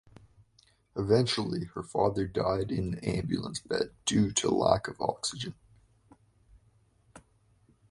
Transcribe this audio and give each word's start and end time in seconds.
Eventually 0.95 1.65
her 1.75 1.83
father 1.83 2.25
died 2.25 2.71
in 2.71 2.89
the 2.89 3.07
ambulance 3.07 3.59
bed 3.59 3.91
due 4.03 4.31
to 4.31 4.49
lack 4.49 4.87
of 4.87 4.99
oxygen. 4.99 5.53